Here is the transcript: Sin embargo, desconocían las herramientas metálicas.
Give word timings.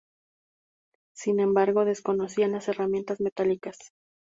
Sin 1.13 1.39
embargo, 1.39 1.85
desconocían 1.85 2.53
las 2.53 2.67
herramientas 2.69 3.21
metálicas. 3.21 3.77